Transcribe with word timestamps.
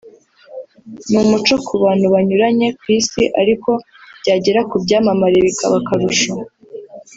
ni 1.09 1.15
umuco 1.23 1.53
ku 1.65 1.73
bantu 1.83 2.05
banyuranye 2.13 2.67
ku 2.79 2.85
isi 2.97 3.23
ariko 3.41 3.71
byagera 4.21 4.59
ku 4.69 4.75
byamamare 4.83 5.37
bikaba 5.47 5.75
akarusho 5.81 6.31